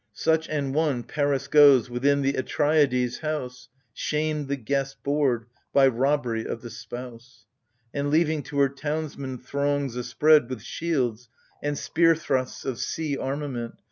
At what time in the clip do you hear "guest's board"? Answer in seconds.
4.55-5.45